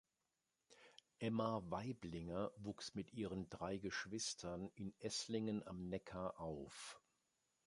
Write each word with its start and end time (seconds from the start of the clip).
Emma 1.19 1.61
Waiblinger 1.69 2.49
wuchs 2.57 2.95
mit 2.95 3.13
ihren 3.13 3.47
drei 3.51 3.77
Geschwistern 3.77 4.71
in 4.73 4.95
Eßlingen 4.99 5.61
am 5.67 5.89
Neckar 5.89 6.39
auf. 6.39 6.99